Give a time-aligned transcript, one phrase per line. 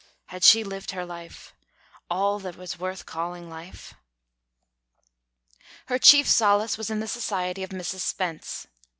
[0.29, 1.53] Had she lived her life
[2.09, 3.93] all that was worth calling life?
[5.89, 7.99] Her chief solace was in the society of Mrs.
[7.99, 8.65] Spence.